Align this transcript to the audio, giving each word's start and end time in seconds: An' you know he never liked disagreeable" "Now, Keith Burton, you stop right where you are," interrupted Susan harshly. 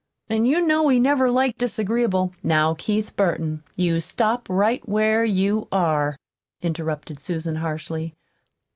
An' 0.29 0.47
you 0.47 0.61
know 0.65 0.87
he 0.87 0.99
never 0.99 1.29
liked 1.29 1.59
disagreeable" 1.59 2.33
"Now, 2.41 2.73
Keith 2.73 3.15
Burton, 3.15 3.63
you 3.75 3.99
stop 3.99 4.49
right 4.49 4.81
where 4.89 5.23
you 5.23 5.67
are," 5.71 6.17
interrupted 6.59 7.19
Susan 7.19 7.57
harshly. 7.57 8.15